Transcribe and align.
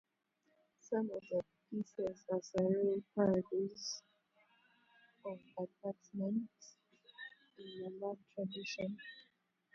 Some 0.79 1.11
of 1.11 1.21
the 1.29 1.41
pieces 1.69 2.25
are 2.31 2.39
surreal 2.39 3.03
parodies 3.15 4.01
of 5.23 5.37
advertisements 5.59 6.75
in 7.59 7.77
the 7.83 7.89
"Mad" 8.01 8.17
tradition. 8.33 8.97